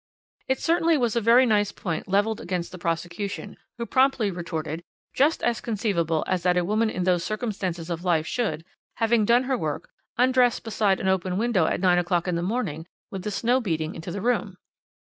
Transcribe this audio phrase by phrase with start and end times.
[0.47, 4.81] It certainly was a very nice point levelled against the prosecution, who promptly retorted:
[5.13, 9.43] Just as conceivable as that a woman in those circumstances of life should, having done
[9.43, 13.29] her work, undress beside an open window at nine o'clock in the morning with the
[13.29, 14.57] snow beating into the room.